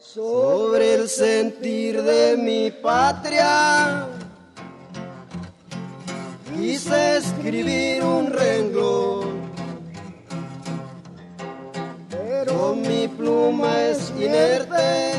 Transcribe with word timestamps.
sobre 0.00 0.94
el 0.94 1.08
sentir 1.08 2.02
de 2.02 2.36
mi 2.36 2.70
patria. 2.70 4.06
Quise 6.54 7.16
escribir 7.18 8.02
un 8.02 8.32
renglón, 8.32 9.50
pero 12.10 12.74
mi 12.74 13.08
pluma 13.08 13.80
es 13.82 14.10
inerte, 14.10 15.12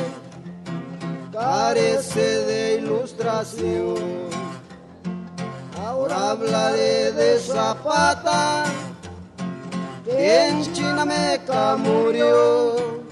carece 1.32 2.46
de 2.46 2.76
ilustración. 2.76 3.98
Ahora 5.86 6.32
hablaré 6.32 7.12
de 7.12 7.40
Zapata, 7.40 8.66
que 10.06 10.48
en 10.48 10.74
Chinameca 10.74 11.76
murió 11.78 13.09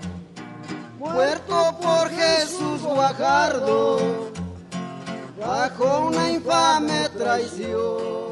Guajardo, 2.98 4.32
bajo 5.40 6.08
una 6.08 6.32
infame 6.32 7.08
traición. 7.16 8.32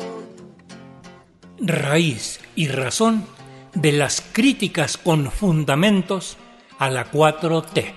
Raíz 1.60 2.40
y 2.56 2.68
razón 2.70 3.26
de 3.76 3.92
las 3.92 4.22
críticas 4.22 4.98
con 4.98 5.30
fundamentos 5.30 6.38
a 6.80 6.90
la 6.90 7.12
4T. 7.12 7.94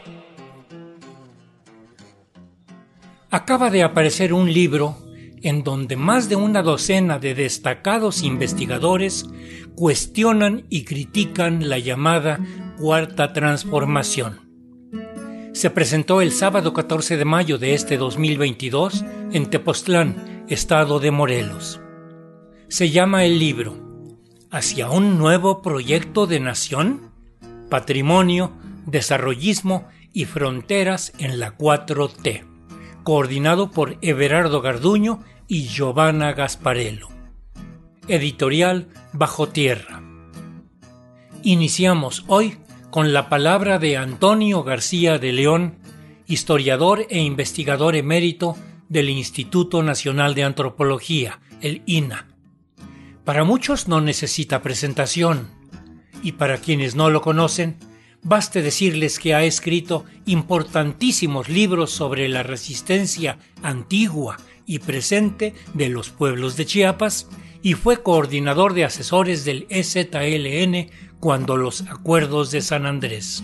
Acaba 3.30 3.70
de 3.70 3.82
aparecer 3.82 4.34
un 4.34 4.52
libro 4.52 4.98
en 5.40 5.64
donde 5.64 5.96
más 5.96 6.28
de 6.28 6.36
una 6.36 6.62
docena 6.62 7.18
de 7.18 7.34
destacados 7.34 8.22
investigadores 8.22 9.24
cuestionan 9.74 10.66
y 10.68 10.84
critican 10.84 11.70
la 11.70 11.78
llamada 11.78 12.38
Cuarta 12.78 13.32
Transformación 13.32 14.47
se 15.58 15.70
presentó 15.70 16.20
el 16.20 16.30
sábado 16.30 16.72
14 16.72 17.16
de 17.16 17.24
mayo 17.24 17.58
de 17.58 17.74
este 17.74 17.96
2022 17.96 19.04
en 19.32 19.50
Tepoztlán, 19.50 20.44
estado 20.48 21.00
de 21.00 21.10
Morelos. 21.10 21.80
Se 22.68 22.90
llama 22.90 23.24
el 23.24 23.40
libro 23.40 23.76
Hacia 24.52 24.88
un 24.88 25.18
nuevo 25.18 25.60
proyecto 25.60 26.28
de 26.28 26.38
nación, 26.38 27.10
patrimonio, 27.68 28.52
desarrollismo 28.86 29.88
y 30.12 30.26
fronteras 30.26 31.12
en 31.18 31.40
la 31.40 31.58
4T, 31.58 32.44
coordinado 33.02 33.72
por 33.72 33.98
Everardo 34.00 34.60
Garduño 34.60 35.24
y 35.48 35.66
Giovanna 35.66 36.34
Gasparello. 36.34 37.08
Editorial 38.06 38.90
Bajo 39.12 39.48
Tierra. 39.48 40.04
Iniciamos 41.42 42.24
hoy 42.28 42.58
con 42.90 43.12
la 43.12 43.28
palabra 43.28 43.78
de 43.78 43.96
Antonio 43.96 44.62
García 44.62 45.18
de 45.18 45.32
León, 45.32 45.78
historiador 46.26 47.06
e 47.10 47.20
investigador 47.20 47.96
emérito 47.96 48.56
del 48.88 49.10
Instituto 49.10 49.82
Nacional 49.82 50.34
de 50.34 50.44
Antropología, 50.44 51.40
el 51.60 51.82
INA. 51.84 52.28
Para 53.24 53.44
muchos 53.44 53.88
no 53.88 54.00
necesita 54.00 54.62
presentación, 54.62 55.50
y 56.22 56.32
para 56.32 56.58
quienes 56.58 56.94
no 56.94 57.10
lo 57.10 57.20
conocen, 57.20 57.76
baste 58.22 58.62
decirles 58.62 59.18
que 59.18 59.34
ha 59.34 59.44
escrito 59.44 60.04
importantísimos 60.24 61.48
libros 61.48 61.90
sobre 61.90 62.28
la 62.28 62.42
resistencia 62.42 63.38
antigua 63.62 64.38
y 64.68 64.78
presente 64.78 65.54
de 65.74 65.88
los 65.88 66.10
pueblos 66.10 66.56
de 66.56 66.66
Chiapas 66.66 67.26
y 67.62 67.72
fue 67.72 68.02
coordinador 68.02 68.74
de 68.74 68.84
asesores 68.84 69.44
del 69.44 69.66
EZLN 69.70 70.90
cuando 71.18 71.56
los 71.56 71.80
acuerdos 71.90 72.52
de 72.52 72.60
San 72.60 72.86
Andrés. 72.86 73.42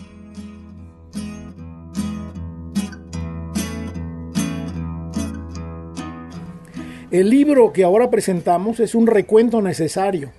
El 7.11 7.31
libro 7.31 7.72
que 7.72 7.84
ahora 7.84 8.11
presentamos 8.11 8.78
es 8.78 8.94
un 8.94 9.06
recuento 9.06 9.62
necesario 9.62 10.32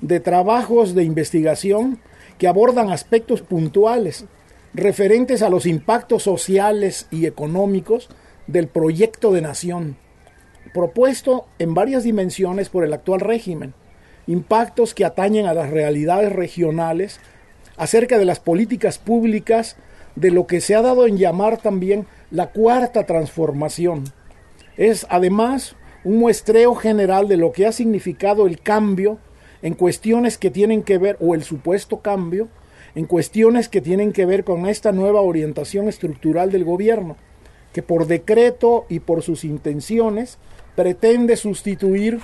de 0.00 0.20
trabajos 0.20 0.94
de 0.94 1.04
investigación 1.04 2.00
que 2.36 2.48
abordan 2.48 2.90
aspectos 2.90 3.40
puntuales 3.42 4.26
referentes 4.74 5.40
a 5.40 5.48
los 5.48 5.64
impactos 5.64 6.22
sociales 6.22 7.06
y 7.10 7.24
económicos 7.24 8.10
del 8.46 8.68
proyecto 8.68 9.32
de 9.32 9.40
nación, 9.40 9.96
propuesto 10.72 11.46
en 11.58 11.74
varias 11.74 12.04
dimensiones 12.04 12.68
por 12.68 12.84
el 12.84 12.92
actual 12.92 13.20
régimen, 13.20 13.74
impactos 14.26 14.94
que 14.94 15.04
atañen 15.04 15.46
a 15.46 15.54
las 15.54 15.70
realidades 15.70 16.32
regionales, 16.32 17.20
acerca 17.76 18.18
de 18.18 18.24
las 18.24 18.40
políticas 18.40 18.98
públicas, 18.98 19.76
de 20.14 20.30
lo 20.30 20.46
que 20.46 20.60
se 20.60 20.74
ha 20.74 20.82
dado 20.82 21.06
en 21.06 21.18
llamar 21.18 21.58
también 21.58 22.06
la 22.30 22.48
cuarta 22.48 23.04
transformación. 23.04 24.04
Es 24.76 25.06
además 25.10 25.76
un 26.04 26.18
muestreo 26.18 26.74
general 26.74 27.28
de 27.28 27.36
lo 27.36 27.52
que 27.52 27.66
ha 27.66 27.72
significado 27.72 28.46
el 28.46 28.60
cambio 28.60 29.18
en 29.62 29.74
cuestiones 29.74 30.38
que 30.38 30.50
tienen 30.50 30.82
que 30.82 30.98
ver, 30.98 31.16
o 31.20 31.34
el 31.34 31.42
supuesto 31.42 32.00
cambio, 32.00 32.48
en 32.94 33.06
cuestiones 33.06 33.68
que 33.68 33.80
tienen 33.80 34.12
que 34.12 34.24
ver 34.24 34.44
con 34.44 34.66
esta 34.66 34.92
nueva 34.92 35.20
orientación 35.20 35.88
estructural 35.88 36.50
del 36.50 36.64
gobierno, 36.64 37.16
que 37.76 37.82
por 37.82 38.06
decreto 38.06 38.86
y 38.88 39.00
por 39.00 39.22
sus 39.22 39.44
intenciones 39.44 40.38
pretende 40.76 41.36
sustituir 41.36 42.20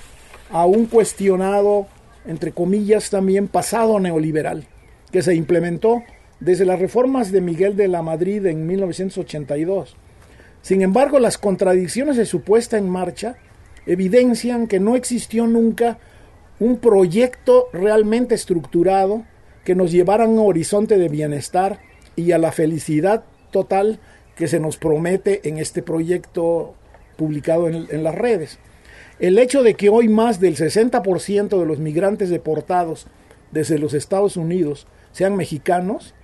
a 0.51 0.65
un 0.65 0.87
cuestionado, 0.87 1.89
entre 2.25 2.53
comillas, 2.53 3.11
también 3.11 3.49
pasado 3.49 4.01
neoliberal, 4.01 4.65
que 5.11 5.21
se 5.21 5.35
implementó 5.35 6.05
desde 6.41 6.65
las 6.65 6.79
reformas 6.79 7.33
de 7.33 7.43
Miguel 7.43 7.77
de 7.77 7.89
la 7.89 8.01
Madrid 8.01 8.47
en 8.47 8.67
1982. 8.67 9.95
Sin 10.63 10.81
embargo, 10.81 11.19
las 11.19 11.37
contradicciones 11.37 12.17
de 12.17 12.25
su 12.25 12.41
puesta 12.41 12.79
en 12.79 12.89
marcha 12.89 13.37
evidencian 13.85 14.67
que 14.67 14.81
no 14.81 14.97
existió 14.97 15.47
nunca 15.47 15.99
un 16.61 16.79
proyecto 16.79 17.67
realmente 17.75 18.35
estructurado 18.35 19.25
que 19.65 19.75
nos 19.75 19.93
llevara 19.93 20.25
a 20.25 20.29
un 20.29 20.39
horizonte 20.39 20.97
de 20.97 21.11
bienestar 21.11 21.79
y 22.17 22.33
a 22.33 22.39
la 22.39 22.53
felicidad 22.53 23.25
total 23.51 24.01
que 24.37 24.49
se 24.49 24.61
nos 24.61 24.77
promete 24.77 25.49
en 25.49 25.59
este 25.59 25.83
proyecto 25.83 26.75
publicado 27.17 27.69
en, 27.69 28.03
las 28.03 28.15
redes. 28.15 28.59
El 29.19 29.39
hecho 29.39 29.63
de 29.63 29.75
que 29.75 29.89
hoy 29.89 30.09
más 30.09 30.41
del 30.41 30.57
60% 30.57 31.59
de 31.59 31.67
los 31.67 31.79
migrantes 31.79 32.31
deportados 32.31 33.07
desde 33.51 33.79
los 33.79 33.95
Estados 33.95 34.37
Unidos 34.37 34.87
sean 35.13 35.37
mexicanos 35.37 36.15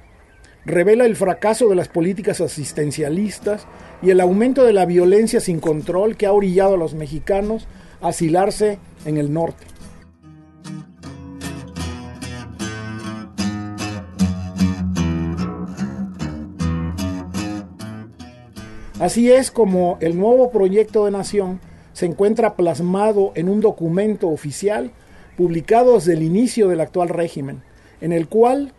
revela 0.64 1.06
el 1.06 1.16
fracaso 1.16 1.68
de 1.68 1.76
las 1.76 1.88
políticas 1.88 2.40
asistencialistas 2.40 3.66
y 4.02 4.10
el 4.10 4.20
aumento 4.20 4.64
de 4.64 4.72
la 4.72 4.86
violencia 4.86 5.40
sin 5.40 5.60
control 5.60 6.16
que 6.16 6.26
ha 6.26 6.32
orillado 6.32 6.74
a 6.74 6.78
los 6.78 6.94
mexicanos 6.94 7.66
a 8.00 8.08
asilarse 8.08 8.78
en 9.04 9.16
el 9.16 9.32
norte. 9.32 9.64
Así 19.00 19.30
es 19.30 19.52
como 19.52 19.96
el 20.00 20.18
nuevo 20.18 20.50
proyecto 20.50 21.04
de 21.04 21.12
nación 21.12 21.60
se 21.92 22.06
encuentra 22.06 22.56
plasmado 22.56 23.30
en 23.36 23.48
un 23.48 23.60
documento 23.60 24.28
oficial 24.28 24.90
publicado 25.36 25.94
desde 25.94 26.14
el 26.14 26.22
inicio 26.24 26.66
del 26.66 26.80
actual 26.80 27.08
régimen, 27.08 27.62
en 28.00 28.12
el 28.12 28.26
cual 28.26 28.72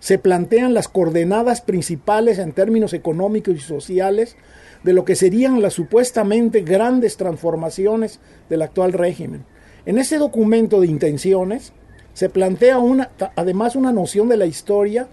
se 0.00 0.18
plantean 0.18 0.72
las 0.72 0.88
coordenadas 0.88 1.60
principales 1.60 2.38
en 2.38 2.52
términos 2.52 2.94
económicos 2.94 3.54
y 3.54 3.60
sociales 3.60 4.36
de 4.82 4.94
lo 4.94 5.04
que 5.04 5.14
serían 5.14 5.60
las 5.60 5.74
supuestamente 5.74 6.62
grandes 6.62 7.18
transformaciones 7.18 8.20
del 8.48 8.62
actual 8.62 8.94
régimen. 8.94 9.44
En 9.84 9.98
ese 9.98 10.16
documento 10.16 10.80
de 10.80 10.86
intenciones 10.86 11.74
se 12.14 12.30
plantea 12.30 12.78
una, 12.78 13.10
además 13.36 13.76
una 13.76 13.92
noción 13.92 14.30
de 14.30 14.38
la 14.38 14.46
historia 14.46 15.08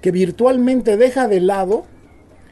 que 0.00 0.10
virtualmente 0.10 0.96
deja 0.96 1.28
de 1.28 1.40
lado 1.40 1.84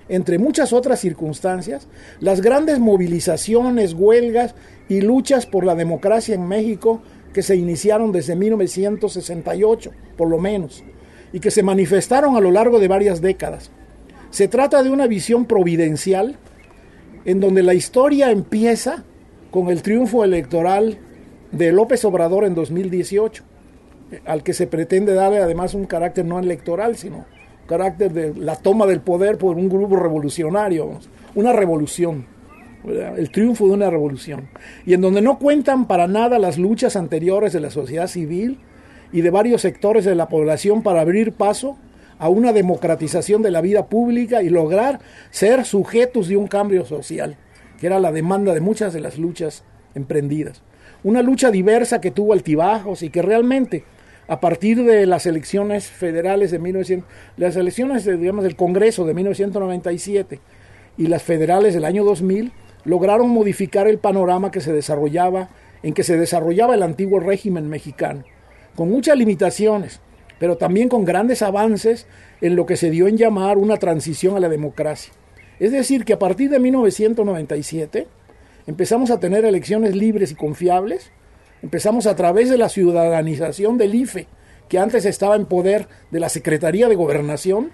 entre 0.08 0.38
muchas 0.38 0.72
otras 0.72 1.00
circunstancias, 1.00 1.88
las 2.20 2.40
grandes 2.40 2.78
movilizaciones, 2.78 3.94
huelgas 3.94 4.54
y 4.88 5.00
luchas 5.00 5.46
por 5.46 5.64
la 5.64 5.74
democracia 5.74 6.34
en 6.34 6.46
México 6.48 7.02
que 7.32 7.42
se 7.42 7.56
iniciaron 7.56 8.10
desde 8.12 8.36
1968, 8.36 9.92
por 10.16 10.28
lo 10.28 10.38
menos, 10.38 10.82
y 11.32 11.40
que 11.40 11.50
se 11.50 11.62
manifestaron 11.62 12.36
a 12.36 12.40
lo 12.40 12.50
largo 12.50 12.78
de 12.78 12.88
varias 12.88 13.20
décadas. 13.20 13.70
Se 14.30 14.48
trata 14.48 14.82
de 14.82 14.90
una 14.90 15.06
visión 15.06 15.44
providencial 15.44 16.36
en 17.24 17.40
donde 17.40 17.62
la 17.62 17.74
historia 17.74 18.30
empieza 18.30 19.04
con 19.50 19.68
el 19.68 19.82
triunfo 19.82 20.24
electoral 20.24 20.98
de 21.52 21.72
López 21.72 22.04
Obrador 22.04 22.44
en 22.44 22.54
2018, 22.54 23.44
al 24.24 24.42
que 24.42 24.54
se 24.54 24.66
pretende 24.66 25.14
darle 25.14 25.38
además 25.38 25.74
un 25.74 25.84
carácter 25.84 26.24
no 26.24 26.38
electoral, 26.38 26.96
sino 26.96 27.26
carácter 27.68 28.12
de 28.12 28.34
la 28.34 28.56
toma 28.56 28.86
del 28.86 29.00
poder 29.00 29.38
por 29.38 29.56
un 29.56 29.68
grupo 29.68 29.96
revolucionario, 29.96 30.98
una 31.34 31.52
revolución, 31.52 32.26
el 32.84 33.30
triunfo 33.30 33.66
de 33.66 33.72
una 33.72 33.90
revolución, 33.90 34.48
y 34.86 34.94
en 34.94 35.02
donde 35.02 35.20
no 35.20 35.38
cuentan 35.38 35.86
para 35.86 36.08
nada 36.08 36.38
las 36.38 36.58
luchas 36.58 36.96
anteriores 36.96 37.52
de 37.52 37.60
la 37.60 37.70
sociedad 37.70 38.08
civil 38.08 38.58
y 39.12 39.20
de 39.20 39.30
varios 39.30 39.60
sectores 39.62 40.04
de 40.04 40.14
la 40.14 40.28
población 40.28 40.82
para 40.82 41.02
abrir 41.02 41.32
paso 41.32 41.76
a 42.18 42.28
una 42.30 42.52
democratización 42.52 43.42
de 43.42 43.50
la 43.50 43.60
vida 43.60 43.86
pública 43.86 44.42
y 44.42 44.48
lograr 44.48 45.00
ser 45.30 45.64
sujetos 45.64 46.28
de 46.28 46.36
un 46.36 46.48
cambio 46.48 46.86
social, 46.86 47.36
que 47.78 47.86
era 47.86 48.00
la 48.00 48.12
demanda 48.12 48.54
de 48.54 48.60
muchas 48.60 48.92
de 48.94 49.00
las 49.00 49.18
luchas 49.18 49.62
emprendidas. 49.94 50.62
Una 51.04 51.22
lucha 51.22 51.50
diversa 51.50 52.00
que 52.00 52.10
tuvo 52.10 52.32
altibajos 52.32 53.02
y 53.02 53.10
que 53.10 53.22
realmente 53.22 53.84
a 54.28 54.40
partir 54.40 54.84
de 54.84 55.06
las 55.06 55.24
elecciones 55.24 55.86
federales 55.86 56.50
de 56.50 56.58
1900, 56.58 57.08
las 57.38 57.56
elecciones 57.56 58.04
digamos, 58.04 58.44
del 58.44 58.56
Congreso 58.56 59.06
de 59.06 59.14
1997 59.14 60.40
y 60.98 61.06
las 61.06 61.22
federales 61.22 61.72
del 61.72 61.86
año 61.86 62.04
2000 62.04 62.52
lograron 62.84 63.30
modificar 63.30 63.88
el 63.88 63.98
panorama 63.98 64.50
que 64.50 64.60
se 64.60 64.72
desarrollaba 64.72 65.48
en 65.82 65.94
que 65.94 66.02
se 66.02 66.18
desarrollaba 66.18 66.74
el 66.74 66.82
antiguo 66.82 67.20
régimen 67.20 67.68
mexicano, 67.68 68.24
con 68.76 68.90
muchas 68.90 69.16
limitaciones, 69.16 70.00
pero 70.38 70.56
también 70.56 70.88
con 70.88 71.04
grandes 71.04 71.40
avances 71.42 72.06
en 72.40 72.54
lo 72.54 72.66
que 72.66 72.76
se 72.76 72.90
dio 72.90 73.08
en 73.08 73.16
llamar 73.16 73.58
una 73.58 73.76
transición 73.76 74.36
a 74.36 74.40
la 74.40 74.48
democracia. 74.48 75.12
Es 75.58 75.72
decir, 75.72 76.04
que 76.04 76.12
a 76.12 76.18
partir 76.18 76.50
de 76.50 76.58
1997 76.58 78.06
empezamos 78.66 79.10
a 79.10 79.20
tener 79.20 79.44
elecciones 79.44 79.96
libres 79.96 80.32
y 80.32 80.34
confiables, 80.34 81.10
empezamos 81.62 82.06
a 82.06 82.16
través 82.16 82.50
de 82.50 82.58
la 82.58 82.68
ciudadanización 82.68 83.78
del 83.78 83.94
IFE, 83.94 84.26
que 84.68 84.78
antes 84.78 85.04
estaba 85.04 85.36
en 85.36 85.46
poder 85.46 85.88
de 86.10 86.20
la 86.20 86.28
Secretaría 86.28 86.88
de 86.88 86.94
Gobernación, 86.94 87.72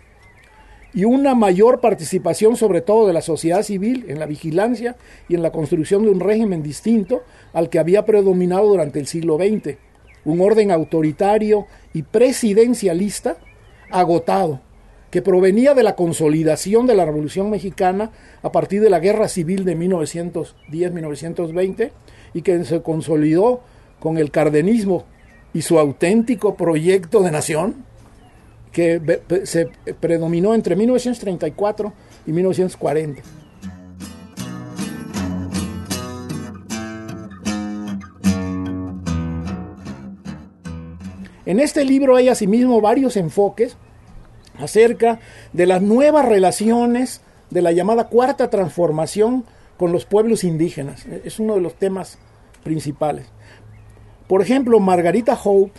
y 0.94 1.04
una 1.04 1.34
mayor 1.34 1.80
participación 1.80 2.56
sobre 2.56 2.80
todo 2.80 3.08
de 3.08 3.12
la 3.12 3.20
sociedad 3.20 3.64
civil 3.64 4.04
en 4.08 4.20
la 4.20 4.26
vigilancia 4.26 4.94
y 5.28 5.34
en 5.34 5.42
la 5.42 5.50
construcción 5.50 6.04
de 6.04 6.10
un 6.10 6.20
régimen 6.20 6.62
distinto 6.62 7.24
al 7.52 7.68
que 7.68 7.80
había 7.80 8.06
predominado 8.06 8.68
durante 8.68 9.00
el 9.00 9.08
siglo 9.08 9.36
XX, 9.36 9.76
un 10.24 10.40
orden 10.40 10.70
autoritario 10.70 11.66
y 11.92 12.04
presidencialista 12.04 13.36
agotado, 13.90 14.60
que 15.10 15.20
provenía 15.20 15.74
de 15.74 15.82
la 15.82 15.96
consolidación 15.96 16.86
de 16.86 16.94
la 16.94 17.04
Revolución 17.04 17.50
Mexicana 17.50 18.12
a 18.42 18.52
partir 18.52 18.80
de 18.80 18.90
la 18.90 19.00
Guerra 19.00 19.26
Civil 19.28 19.64
de 19.64 19.76
1910-1920 19.76 21.90
y 22.34 22.42
que 22.42 22.64
se 22.64 22.82
consolidó 22.82 23.62
con 24.04 24.18
el 24.18 24.30
cardenismo 24.30 25.06
y 25.54 25.62
su 25.62 25.78
auténtico 25.78 26.56
proyecto 26.56 27.22
de 27.22 27.30
nación, 27.30 27.86
que 28.70 29.00
se 29.44 29.68
predominó 29.98 30.52
entre 30.52 30.76
1934 30.76 31.90
y 32.26 32.32
1940. 32.32 33.22
En 41.46 41.58
este 41.58 41.86
libro 41.86 42.16
hay 42.16 42.28
asimismo 42.28 42.82
varios 42.82 43.16
enfoques 43.16 43.78
acerca 44.58 45.18
de 45.54 45.64
las 45.64 45.80
nuevas 45.80 46.26
relaciones 46.26 47.22
de 47.48 47.62
la 47.62 47.72
llamada 47.72 48.08
cuarta 48.08 48.50
transformación 48.50 49.46
con 49.78 49.92
los 49.92 50.04
pueblos 50.04 50.44
indígenas. 50.44 51.06
Es 51.24 51.38
uno 51.38 51.54
de 51.54 51.62
los 51.62 51.74
temas 51.76 52.18
principales. 52.64 53.28
Por 54.28 54.42
ejemplo, 54.42 54.80
Margarita 54.80 55.38
Hope 55.42 55.72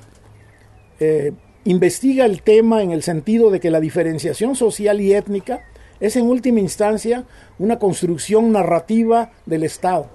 eh, 1.00 1.34
investiga 1.64 2.26
el 2.26 2.42
tema 2.42 2.84
en 2.84 2.92
el 2.92 3.04
sentido 3.04 3.50
de 3.50 3.60
que 3.60 3.72
la 3.72 3.80
diferenciación 3.80 4.56
social 4.56 5.02
y 5.02 5.14
étnica 5.14 5.64
es 6.00 6.16
en 6.16 6.28
última 6.28 6.60
instancia 6.60 7.26
una 7.58 7.80
construcción 7.80 8.52
narrativa 8.52 9.32
del 9.46 9.64
Estado, 9.64 10.10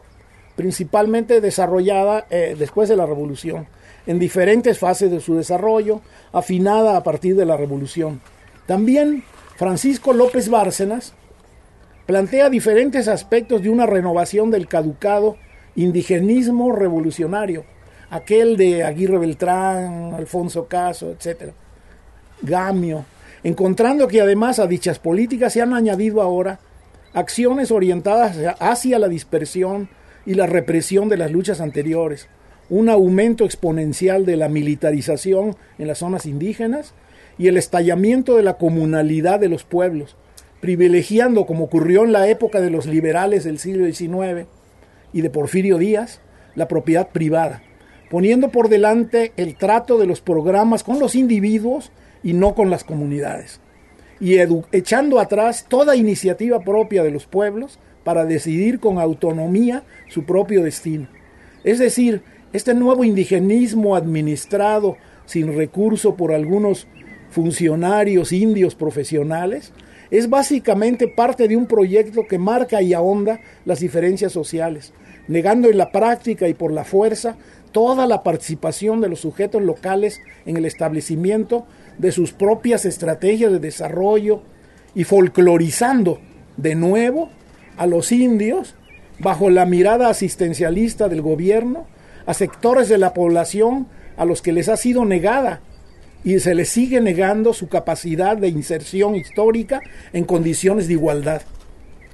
principalmente 0.57 1.41
desarrollada 1.41 2.27
eh, 2.31 2.55
después 2.59 2.89
de 2.89 2.97
la 2.97 3.07
Revolución, 3.07 3.67
en 4.07 4.19
diferentes 4.19 4.79
fases 4.79 5.11
de 5.11 5.21
su 5.21 5.35
desarrollo, 5.35 6.01
afinada 6.33 6.97
a 6.97 7.03
partir 7.03 7.35
de 7.35 7.47
la 7.47 7.57
Revolución. 7.57 8.21
También 8.67 9.25
Francisco 9.57 10.13
López 10.13 10.49
Bárcenas 10.49 11.15
plantea 12.07 12.49
diferentes 12.51 13.09
aspectos 13.09 13.63
de 13.63 13.71
una 13.71 13.87
renovación 13.87 14.51
del 14.51 14.69
caducado 14.69 15.37
indigenismo 15.77 16.73
revolucionario, 16.73 17.65
aquel 18.11 18.57
de 18.57 18.83
Aguirre 18.85 19.19
Beltrán, 19.19 20.15
Alfonso 20.15 20.67
Caso, 20.67 21.11
etc. 21.11 21.53
Gamio, 22.43 23.05
encontrando 23.43 24.09
que 24.09 24.21
además 24.21 24.59
a 24.59 24.67
dichas 24.67 24.99
políticas 24.99 25.53
se 25.53 25.63
han 25.63 25.73
añadido 25.73 26.21
ahora 26.21 26.59
acciones 27.15 27.71
orientadas 27.71 28.37
hacia 28.59 28.99
la 28.99 29.09
dispersión 29.09 29.89
y 30.27 30.35
la 30.35 30.47
represión 30.47 31.09
de 31.09 31.17
las 31.17 31.31
luchas 31.31 31.61
anteriores, 31.61 32.29
un 32.69 32.89
aumento 32.89 33.45
exponencial 33.45 34.27
de 34.27 34.37
la 34.37 34.49
militarización 34.49 35.57
en 35.79 35.89
las 35.89 35.99
zonas 35.99 36.27
indígenas 36.27 36.95
y 37.39 37.49
el 37.49 37.57
estallamiento 37.57 38.37
de 38.37 38.43
la 38.43 38.55
comunalidad 38.55 39.41
de 39.41 39.49
los 39.49 39.65
pueblos, 39.65 40.17
privilegiando, 40.61 41.47
como 41.47 41.65
ocurrió 41.65 42.05
en 42.05 42.13
la 42.13 42.29
época 42.29 42.61
de 42.61 42.71
los 42.71 42.87
liberales 42.87 43.45
del 43.45 43.59
siglo 43.59 43.87
XIX 43.87 44.47
y 45.13 45.23
de 45.23 45.31
Porfirio 45.31 45.79
Díaz, 45.79 46.21
la 46.55 46.69
propiedad 46.69 47.09
privada, 47.09 47.63
poniendo 48.11 48.51
por 48.51 48.69
delante 48.69 49.33
el 49.37 49.55
trato 49.55 49.97
de 49.97 50.07
los 50.07 50.21
programas 50.21 50.83
con 50.83 50.99
los 50.99 51.15
individuos 51.15 51.93
y 52.23 52.35
no 52.35 52.55
con 52.55 52.69
las 52.69 52.85
comunidades, 52.85 53.61
y 54.21 54.37
echando 54.73 55.21
atrás 55.21 55.65
toda 55.69 55.97
iniciativa 55.97 56.61
propia 56.61 57.03
de 57.03 57.13
los 57.13 57.27
pueblos 57.27 57.79
para 58.05 58.27
decidir 58.27 58.81
con 58.81 58.99
autonomía 58.99 59.85
su 60.09 60.25
propio 60.25 60.63
destino. 60.63 61.09
Es 61.65 61.79
decir, 61.79 62.23
este 62.53 62.75
nuevo 62.75 63.05
indigenismo 63.05 63.95
administrado 63.95 64.97
sin 65.25 65.57
recurso 65.57 66.17
por 66.17 66.33
algunos 66.33 66.89
funcionarios 67.31 68.33
indios 68.33 68.75
profesionales 68.75 69.73
es 70.11 70.29
básicamente 70.29 71.07
parte 71.07 71.47
de 71.47 71.57
un 71.57 71.67
proyecto 71.67 72.27
que 72.27 72.39
marca 72.39 72.83
y 72.83 72.93
ahonda 72.93 73.41
las 73.65 73.79
diferencias 73.79 74.33
sociales, 74.33 74.93
negando 75.29 75.69
en 75.69 75.79
la 75.79 75.93
práctica 75.93 76.49
y 76.49 76.55
por 76.55 76.73
la 76.73 76.85
fuerza 76.85 77.37
toda 77.73 78.07
la 78.07 78.23
participación 78.23 79.01
de 79.01 79.09
los 79.09 79.21
sujetos 79.21 79.63
locales 79.63 80.21
en 80.47 80.57
el 80.57 80.65
establecimiento 80.65 81.67
de 81.99 82.13
sus 82.13 82.33
propias 82.33 82.85
estrategias 82.85 83.53
de 83.53 83.59
desarrollo 83.59 84.43
y 84.95 85.05
folclorizando 85.05 86.21
de 86.57 86.75
nuevo 86.75 87.31
a 87.77 87.87
los 87.87 88.13
indios 88.13 88.75
bajo 89.19 89.51
la 89.51 89.67
mirada 89.67 90.09
asistencialista 90.09 91.09
del 91.09 91.23
gobierno, 91.23 91.87
a 92.27 92.35
sectores 92.35 92.89
de 92.89 92.99
la 92.99 93.13
población 93.15 93.87
a 94.17 94.25
los 94.25 94.43
que 94.43 94.53
les 94.53 94.69
ha 94.69 94.77
sido 94.77 95.05
negada 95.05 95.61
y 96.25 96.39
se 96.41 96.55
les 96.55 96.69
sigue 96.69 97.01
negando 97.01 97.55
su 97.55 97.69
capacidad 97.69 98.37
de 98.37 98.49
inserción 98.49 99.15
histórica 99.15 99.81
en 100.13 100.25
condiciones 100.25 100.87
de 100.87 100.95
igualdad. 100.95 101.43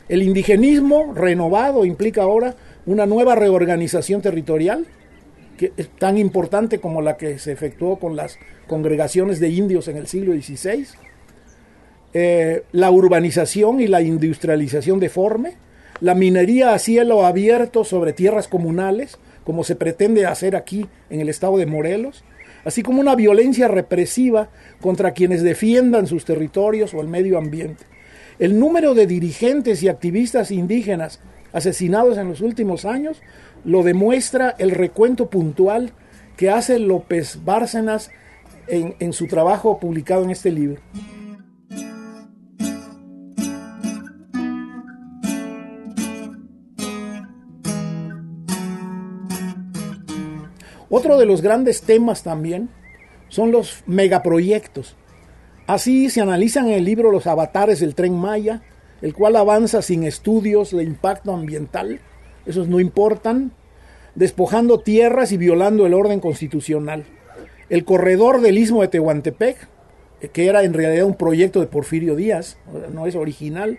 El 0.08 0.22
indigenismo 0.22 1.12
renovado 1.14 1.84
implica 1.84 2.22
ahora 2.22 2.54
una 2.86 3.06
nueva 3.06 3.34
reorganización 3.34 4.22
territorial, 4.22 4.86
tan 5.98 6.18
importante 6.18 6.78
como 6.78 7.02
la 7.02 7.16
que 7.16 7.38
se 7.38 7.52
efectuó 7.52 7.98
con 7.98 8.16
las 8.16 8.38
congregaciones 8.66 9.40
de 9.40 9.48
indios 9.48 9.88
en 9.88 9.96
el 9.96 10.06
siglo 10.06 10.32
XVI, 10.32 10.86
eh, 12.14 12.62
la 12.72 12.90
urbanización 12.90 13.80
y 13.80 13.86
la 13.86 14.00
industrialización 14.00 15.00
deforme, 15.00 15.54
la 16.00 16.14
minería 16.14 16.74
a 16.74 16.78
cielo 16.78 17.26
abierto 17.26 17.84
sobre 17.84 18.12
tierras 18.12 18.48
comunales, 18.48 19.18
como 19.44 19.64
se 19.64 19.76
pretende 19.76 20.26
hacer 20.26 20.56
aquí 20.56 20.86
en 21.10 21.20
el 21.20 21.28
estado 21.28 21.56
de 21.56 21.66
Morelos, 21.66 22.24
así 22.64 22.82
como 22.82 23.00
una 23.00 23.14
violencia 23.14 23.68
represiva 23.68 24.48
contra 24.80 25.12
quienes 25.12 25.42
defiendan 25.42 26.06
sus 26.06 26.24
territorios 26.24 26.94
o 26.94 27.00
el 27.00 27.08
medio 27.08 27.38
ambiente. 27.38 27.84
El 28.38 28.58
número 28.58 28.94
de 28.94 29.06
dirigentes 29.06 29.82
y 29.82 29.88
activistas 29.88 30.50
indígenas 30.50 31.20
asesinados 31.56 32.18
en 32.18 32.28
los 32.28 32.42
últimos 32.42 32.84
años 32.84 33.22
lo 33.64 33.82
demuestra 33.82 34.54
el 34.58 34.72
recuento 34.72 35.30
puntual 35.30 35.92
que 36.36 36.50
hace 36.50 36.78
López 36.78 37.40
Bárcenas 37.46 38.10
en, 38.68 38.94
en 38.98 39.14
su 39.14 39.26
trabajo 39.26 39.80
publicado 39.80 40.22
en 40.22 40.30
este 40.30 40.52
libro. 40.52 40.82
Otro 50.90 51.16
de 51.16 51.24
los 51.24 51.40
grandes 51.40 51.80
temas 51.80 52.22
también 52.22 52.68
son 53.28 53.50
los 53.50 53.82
megaproyectos. 53.86 54.94
Así 55.66 56.10
se 56.10 56.20
analizan 56.20 56.66
en 56.66 56.74
el 56.74 56.84
libro 56.84 57.10
los 57.10 57.26
avatares 57.26 57.80
del 57.80 57.94
tren 57.94 58.14
Maya, 58.14 58.62
el 59.02 59.14
cual 59.14 59.36
avanza 59.36 59.82
sin 59.82 60.04
estudios 60.04 60.70
de 60.70 60.84
impacto 60.84 61.32
ambiental, 61.32 62.00
esos 62.46 62.68
no 62.68 62.80
importan, 62.80 63.52
despojando 64.14 64.80
tierras 64.80 65.32
y 65.32 65.36
violando 65.36 65.86
el 65.86 65.94
orden 65.94 66.20
constitucional. 66.20 67.04
El 67.68 67.84
corredor 67.84 68.40
del 68.40 68.58
istmo 68.58 68.82
de 68.82 68.88
Tehuantepec, 68.88 69.68
que 70.32 70.46
era 70.46 70.62
en 70.62 70.72
realidad 70.72 71.04
un 71.04 71.16
proyecto 71.16 71.60
de 71.60 71.66
Porfirio 71.66 72.16
Díaz, 72.16 72.58
no 72.92 73.06
es 73.06 73.14
original, 73.14 73.78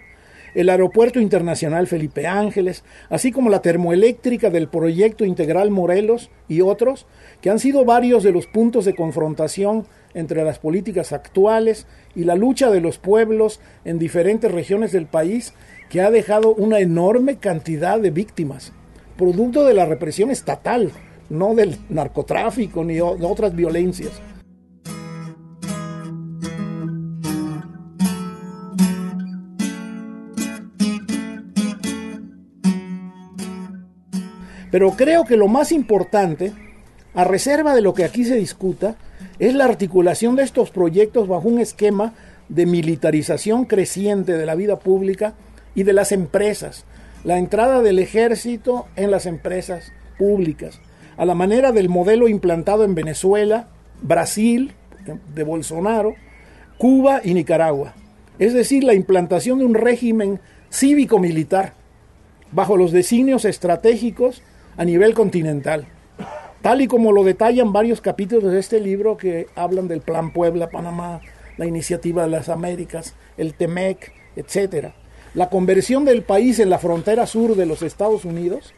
el 0.53 0.69
Aeropuerto 0.69 1.19
Internacional 1.19 1.87
Felipe 1.87 2.25
Ángeles, 2.25 2.83
así 3.09 3.31
como 3.31 3.49
la 3.49 3.61
termoeléctrica 3.61 4.49
del 4.49 4.67
Proyecto 4.67 5.25
Integral 5.25 5.71
Morelos 5.71 6.31
y 6.47 6.61
otros, 6.61 7.05
que 7.41 7.49
han 7.49 7.59
sido 7.59 7.85
varios 7.85 8.23
de 8.23 8.31
los 8.31 8.47
puntos 8.47 8.85
de 8.85 8.95
confrontación 8.95 9.85
entre 10.17 10.43
las 10.43 10.57
políticas 10.57 11.13
actuales 11.13 11.85
y 12.15 12.23
la 12.23 12.35
lucha 12.35 12.71
de 12.71 12.81
los 12.81 12.97
pueblos 12.97 13.59
en 13.85 13.99
diferentes 13.99 14.51
regiones 14.51 14.91
del 14.91 15.05
país 15.05 15.53
que 15.89 16.01
ha 16.01 16.09
dejado 16.09 16.55
una 16.55 16.79
enorme 16.79 17.37
cantidad 17.37 17.99
de 17.99 18.09
víctimas, 18.09 18.73
producto 19.15 19.63
de 19.63 19.75
la 19.75 19.85
represión 19.85 20.31
estatal, 20.31 20.91
no 21.29 21.53
del 21.53 21.77
narcotráfico 21.89 22.83
ni 22.83 22.95
de 22.95 23.01
otras 23.01 23.55
violencias. 23.55 24.11
Pero 34.71 34.91
creo 34.91 35.25
que 35.25 35.37
lo 35.37 35.47
más 35.47 35.71
importante, 35.71 36.53
a 37.17 37.23
reserva 37.23 37.73
de 37.73 37.81
lo 37.81 37.95
que 37.95 38.03
aquí 38.03 38.25
se 38.25 38.35
discuta, 38.35 38.95
es 39.39 39.55
la 39.55 39.65
articulación 39.65 40.35
de 40.35 40.43
estos 40.43 40.69
proyectos 40.69 41.27
bajo 41.27 41.47
un 41.47 41.59
esquema 41.59 42.13
de 42.47 42.67
militarización 42.67 43.65
creciente 43.65 44.37
de 44.37 44.45
la 44.45 44.53
vida 44.53 44.77
pública 44.77 45.33
y 45.73 45.81
de 45.81 45.93
las 45.93 46.11
empresas, 46.11 46.85
la 47.23 47.39
entrada 47.39 47.81
del 47.81 47.97
ejército 47.97 48.85
en 48.95 49.09
las 49.09 49.25
empresas 49.25 49.91
públicas, 50.19 50.79
a 51.17 51.25
la 51.25 51.33
manera 51.33 51.71
del 51.71 51.89
modelo 51.89 52.27
implantado 52.27 52.83
en 52.83 52.93
Venezuela, 52.93 53.67
Brasil, 54.03 54.73
de 55.33 55.43
Bolsonaro, 55.43 56.13
Cuba 56.77 57.21
y 57.23 57.33
Nicaragua. 57.33 57.95
Es 58.37 58.53
decir, 58.53 58.83
la 58.83 58.93
implantación 58.93 59.57
de 59.57 59.65
un 59.65 59.73
régimen 59.73 60.39
cívico-militar 60.69 61.73
bajo 62.51 62.77
los 62.77 62.91
designios 62.91 63.43
estratégicos 63.43 64.43
a 64.77 64.85
nivel 64.85 65.15
continental, 65.15 65.87
tal 66.61 66.81
y 66.81 66.87
como 66.87 67.11
lo 67.11 67.23
detallan 67.23 67.73
varios 67.73 68.01
capítulos 68.01 68.51
de 68.51 68.59
este 68.59 68.79
libro 68.79 69.17
que 69.17 69.47
hablan 69.55 69.87
del 69.87 70.01
Plan 70.01 70.31
Puebla, 70.31 70.69
Panamá, 70.69 71.21
la 71.57 71.65
Iniciativa 71.65 72.23
de 72.23 72.29
las 72.29 72.49
Américas, 72.49 73.13
el 73.37 73.53
TEMEC, 73.53 74.13
etc. 74.35 74.89
La 75.33 75.49
conversión 75.49 76.05
del 76.05 76.23
país 76.23 76.59
en 76.59 76.69
la 76.69 76.79
frontera 76.79 77.25
sur 77.25 77.55
de 77.55 77.65
los 77.65 77.81
Estados 77.81 78.25
Unidos, 78.25 78.73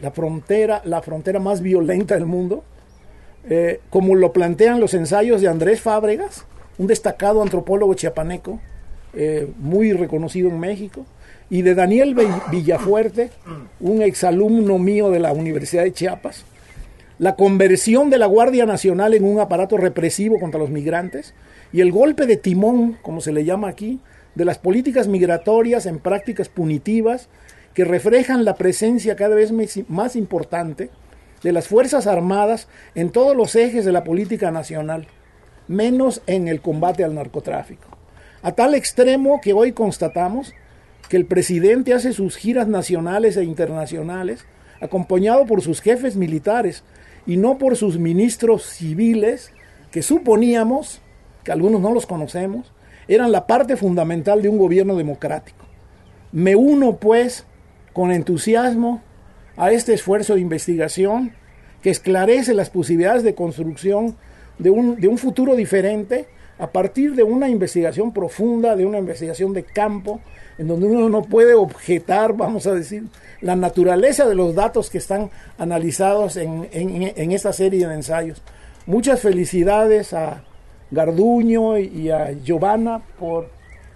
la 0.00 0.10
frontera, 0.10 0.82
la 0.84 1.02
frontera 1.02 1.40
más 1.40 1.60
violenta 1.60 2.14
del 2.14 2.26
mundo, 2.26 2.64
eh, 3.48 3.80
como 3.90 4.14
lo 4.14 4.32
plantean 4.32 4.80
los 4.80 4.94
ensayos 4.94 5.40
de 5.40 5.48
Andrés 5.48 5.80
Fábregas, 5.80 6.46
un 6.78 6.86
destacado 6.86 7.42
antropólogo 7.42 7.94
chiapaneco, 7.94 8.60
eh, 9.12 9.50
muy 9.58 9.92
reconocido 9.92 10.48
en 10.48 10.60
México, 10.60 11.04
y 11.48 11.62
de 11.62 11.74
Daniel 11.74 12.16
Villafuerte, 12.50 13.30
un 13.80 14.02
exalumno 14.02 14.78
mío 14.78 15.10
de 15.10 15.18
la 15.18 15.32
Universidad 15.32 15.82
de 15.82 15.92
Chiapas, 15.92 16.44
la 17.20 17.36
conversión 17.36 18.08
de 18.08 18.16
la 18.16 18.24
Guardia 18.24 18.64
Nacional 18.64 19.12
en 19.12 19.24
un 19.24 19.40
aparato 19.40 19.76
represivo 19.76 20.40
contra 20.40 20.58
los 20.58 20.70
migrantes 20.70 21.34
y 21.70 21.82
el 21.82 21.92
golpe 21.92 22.24
de 22.24 22.38
timón, 22.38 22.96
como 23.02 23.20
se 23.20 23.30
le 23.30 23.44
llama 23.44 23.68
aquí, 23.68 24.00
de 24.34 24.46
las 24.46 24.56
políticas 24.56 25.06
migratorias 25.06 25.84
en 25.84 25.98
prácticas 25.98 26.48
punitivas 26.48 27.28
que 27.74 27.84
reflejan 27.84 28.46
la 28.46 28.54
presencia 28.54 29.16
cada 29.16 29.34
vez 29.34 29.52
más 29.86 30.16
importante 30.16 30.88
de 31.42 31.52
las 31.52 31.68
Fuerzas 31.68 32.06
Armadas 32.06 32.68
en 32.94 33.10
todos 33.10 33.36
los 33.36 33.54
ejes 33.54 33.84
de 33.84 33.92
la 33.92 34.02
política 34.02 34.50
nacional, 34.50 35.06
menos 35.68 36.22
en 36.26 36.48
el 36.48 36.62
combate 36.62 37.04
al 37.04 37.14
narcotráfico. 37.14 37.98
A 38.40 38.52
tal 38.52 38.74
extremo 38.74 39.42
que 39.42 39.52
hoy 39.52 39.72
constatamos 39.72 40.54
que 41.10 41.18
el 41.18 41.26
presidente 41.26 41.92
hace 41.92 42.14
sus 42.14 42.38
giras 42.38 42.66
nacionales 42.66 43.36
e 43.36 43.44
internacionales 43.44 44.46
acompañado 44.80 45.44
por 45.44 45.60
sus 45.60 45.82
jefes 45.82 46.16
militares 46.16 46.82
y 47.30 47.36
no 47.36 47.58
por 47.58 47.76
sus 47.76 47.96
ministros 47.96 48.64
civiles 48.64 49.52
que 49.92 50.02
suponíamos, 50.02 51.00
que 51.44 51.52
algunos 51.52 51.80
no 51.80 51.94
los 51.94 52.04
conocemos, 52.04 52.72
eran 53.06 53.30
la 53.30 53.46
parte 53.46 53.76
fundamental 53.76 54.42
de 54.42 54.48
un 54.48 54.58
gobierno 54.58 54.96
democrático. 54.96 55.64
Me 56.32 56.56
uno 56.56 56.96
pues 56.96 57.46
con 57.92 58.10
entusiasmo 58.10 59.00
a 59.56 59.70
este 59.70 59.94
esfuerzo 59.94 60.34
de 60.34 60.40
investigación 60.40 61.30
que 61.82 61.90
esclarece 61.90 62.52
las 62.52 62.68
posibilidades 62.68 63.22
de 63.22 63.36
construcción 63.36 64.16
de 64.58 64.70
un, 64.70 65.00
de 65.00 65.06
un 65.06 65.16
futuro 65.16 65.54
diferente 65.54 66.26
a 66.60 66.70
partir 66.70 67.14
de 67.14 67.22
una 67.22 67.48
investigación 67.48 68.12
profunda, 68.12 68.76
de 68.76 68.84
una 68.84 68.98
investigación 68.98 69.54
de 69.54 69.64
campo, 69.64 70.20
en 70.58 70.68
donde 70.68 70.86
uno 70.86 71.08
no 71.08 71.22
puede 71.22 71.54
objetar, 71.54 72.34
vamos 72.34 72.66
a 72.66 72.74
decir, 72.74 73.04
la 73.40 73.56
naturaleza 73.56 74.28
de 74.28 74.34
los 74.34 74.54
datos 74.54 74.90
que 74.90 74.98
están 74.98 75.30
analizados 75.56 76.36
en, 76.36 77.32
esta 77.32 77.54
serie 77.54 77.88
de 77.88 77.94
ensayos. 77.94 78.42
Muchas 78.84 79.22
felicidades 79.22 80.12
a 80.12 80.44
Garduño 80.90 81.78
y 81.78 82.10
a 82.10 82.32
Giovanna 82.32 83.00
por, 83.18 83.48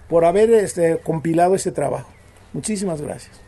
por 0.08 0.24
haber 0.24 0.50
este, 0.50 0.96
compilado 0.98 1.54
este 1.54 1.70
trabajo. 1.70 2.08
Muchísimas 2.54 3.02
gracias. 3.02 3.43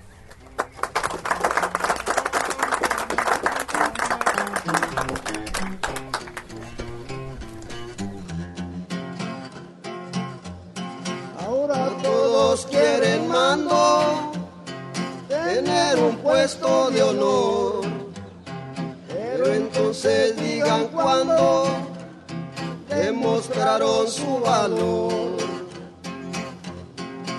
Su 24.07 24.41
valor. 24.41 25.37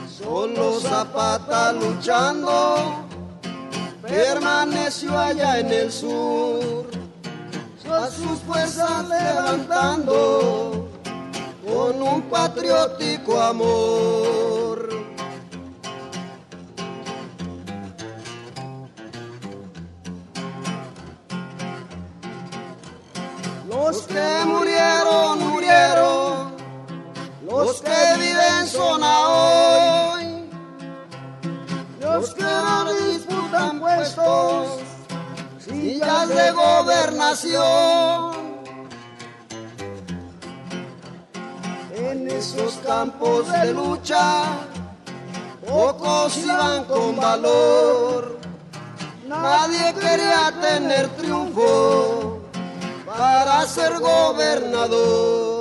Solo 0.07 0.79
Zapata 0.79 1.73
luchando, 1.73 3.07
permaneció 4.03 5.17
allá 5.17 5.59
en 5.59 5.71
el 5.71 5.91
sur, 5.91 6.85
a 7.89 8.07
sus 8.07 8.39
fuerzas 8.41 9.07
levantando 9.07 10.89
con 11.65 12.01
un 12.01 12.21
patriótico 12.23 13.41
amor. 13.41 14.89
Los 23.67 24.01
que 24.03 24.45
murieron, 24.45 25.39
murieron. 25.39 25.66
Los 27.57 27.81
que 27.81 28.15
viven 28.19 28.67
son 28.67 29.03
a 29.03 29.29
hoy. 29.29 30.47
Los 31.99 32.35
que 32.35 32.43
no 32.43 32.93
disputan 32.93 33.79
puestos, 33.79 34.79
sillas 35.57 36.29
de 36.29 36.51
gobernación. 36.51 38.37
En 41.95 42.29
esos 42.29 42.75
campos 42.85 43.51
de 43.51 43.73
lucha, 43.73 44.43
pocos 45.67 46.37
iban 46.37 46.83
con 46.85 47.15
valor. 47.15 48.37
Nadie 49.27 49.95
quería 49.95 50.53
tener 50.61 51.07
triunfo 51.17 52.39
para 53.07 53.65
ser 53.65 53.99
gobernador. 53.99 55.56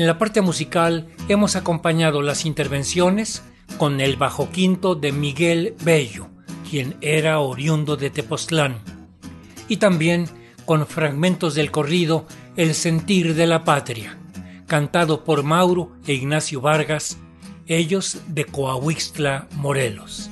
En 0.00 0.06
la 0.06 0.16
parte 0.16 0.40
musical 0.40 1.08
hemos 1.28 1.56
acompañado 1.56 2.22
las 2.22 2.46
intervenciones 2.46 3.42
con 3.76 4.00
el 4.00 4.16
bajo 4.16 4.50
quinto 4.50 4.94
de 4.94 5.12
Miguel 5.12 5.74
Bello, 5.82 6.30
quien 6.70 6.96
era 7.02 7.40
oriundo 7.40 7.98
de 7.98 8.08
Tepoztlán, 8.08 8.78
y 9.68 9.76
también 9.76 10.26
con 10.64 10.86
fragmentos 10.86 11.54
del 11.54 11.70
corrido 11.70 12.24
El 12.56 12.72
sentir 12.72 13.34
de 13.34 13.46
la 13.46 13.62
patria, 13.64 14.16
cantado 14.66 15.22
por 15.22 15.42
Mauro 15.42 15.92
e 16.06 16.14
Ignacio 16.14 16.62
Vargas, 16.62 17.18
ellos 17.66 18.22
de 18.26 18.46
Coahuixtla, 18.46 19.48
Morelos. 19.56 20.30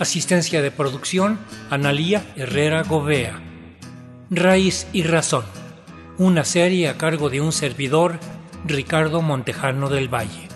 Asistencia 0.00 0.62
de 0.62 0.72
producción, 0.72 1.38
Analía 1.70 2.26
Herrera 2.34 2.82
Govea. 2.82 3.53
Raíz 4.36 4.88
y 4.92 5.04
Razón. 5.04 5.44
Una 6.18 6.44
serie 6.44 6.88
a 6.88 6.98
cargo 6.98 7.30
de 7.30 7.40
un 7.40 7.52
servidor, 7.52 8.18
Ricardo 8.66 9.22
Montejano 9.22 9.88
del 9.88 10.12
Valle. 10.12 10.53